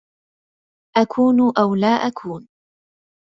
أكون 0.97 1.37
أو 1.63 1.75
لا 1.75 1.87
أكون؟ 2.07 2.47